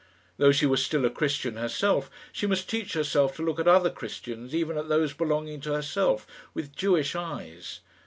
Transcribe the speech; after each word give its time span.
Though 0.37 0.51
she 0.51 0.65
were 0.65 0.77
still 0.77 1.05
a 1.05 1.11
Christian 1.11 1.57
herself, 1.57 2.09
she 2.31 2.47
must 2.47 2.67
teach 2.67 2.93
herself 2.93 3.35
to 3.35 3.43
look 3.45 3.59
at 3.59 3.67
other 3.67 3.91
Christians, 3.91 4.55
even 4.55 4.75
at 4.75 4.89
those 4.89 5.13
belonging 5.13 5.61
to 5.61 5.73
herself, 5.73 6.25
with 6.55 6.75
Jewish 6.75 7.15
eyes. 7.15 7.81